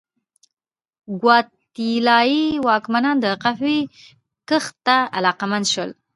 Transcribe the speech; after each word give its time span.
ګواتیلايي 1.21 2.45
واکمنان 2.67 3.17
د 3.21 3.25
قهوې 3.43 3.79
کښت 4.49 4.73
ته 4.85 4.97
علاقمند 5.17 5.65
شول. 5.73 5.91